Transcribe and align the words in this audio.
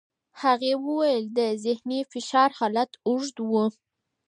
هغې 0.41 0.73
وویل 0.87 1.23
چې 1.29 1.33
د 1.37 1.39
ذهني 1.65 1.99
فشار 2.11 2.49
حالت 2.59 2.91
اوږد 3.07 3.37
و. 3.49 3.51